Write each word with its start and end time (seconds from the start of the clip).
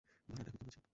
মারান 0.29 0.41
এখন 0.41 0.51
কেমন 0.51 0.67
আছে? 0.69 0.81